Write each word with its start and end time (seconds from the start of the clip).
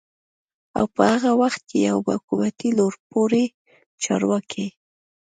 او 0.77 0.85
په 0.95 1.01
هغه 1.11 1.31
وخت 1.41 1.61
کې 1.69 1.77
يوه 1.89 2.01
حکومتي 2.19 2.69
لوړپوړي 2.77 3.45
چارواکي 4.03 4.67